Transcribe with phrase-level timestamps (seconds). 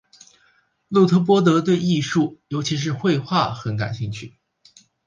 [0.87, 4.35] 路特波德对艺术尤其是绘画很感兴趣。